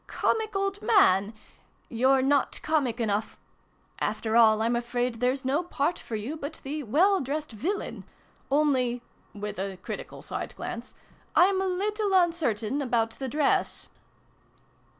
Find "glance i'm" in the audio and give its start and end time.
10.57-11.61